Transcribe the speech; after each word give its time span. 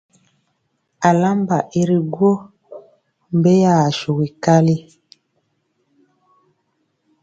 Alamba 1.09 1.57
i 1.81 1.81
ri 1.87 1.99
gwo 2.11 2.31
mbeya 3.37 3.73
asugɔ 3.87 4.25
kali. 4.43 4.75